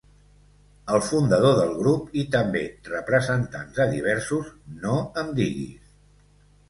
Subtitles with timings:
[0.95, 4.51] El fundador del grup, i també representants de diversos
[4.87, 5.97] "No em diguis!".